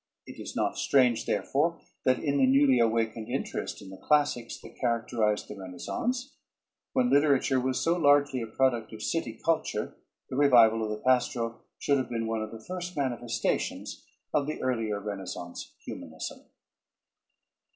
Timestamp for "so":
7.79-7.97